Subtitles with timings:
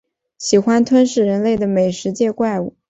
[0.39, 2.75] 喜欢吞噬人类的美食界怪物。